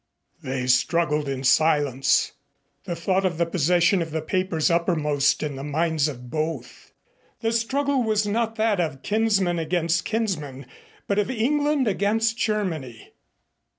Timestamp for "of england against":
11.19-12.35